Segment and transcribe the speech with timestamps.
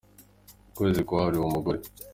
[0.69, 1.79] Ukwezi kwahariwe umugore.